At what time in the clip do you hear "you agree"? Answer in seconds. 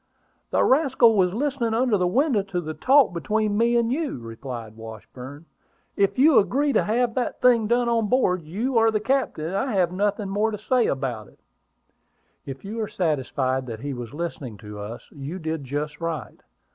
6.17-6.73